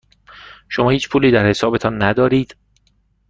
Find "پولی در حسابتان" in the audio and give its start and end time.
1.09-2.03